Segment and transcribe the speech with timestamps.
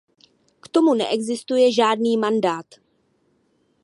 [0.61, 2.65] K tomu neexistuje žádný mandát.